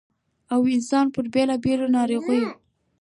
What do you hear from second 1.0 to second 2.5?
پـر بېـلابېـلو نـاروغـيو